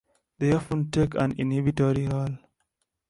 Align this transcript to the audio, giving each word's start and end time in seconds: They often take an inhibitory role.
They 0.39 0.51
often 0.51 0.89
take 0.89 1.13
an 1.13 1.33
inhibitory 1.37 2.07
role. 2.07 2.39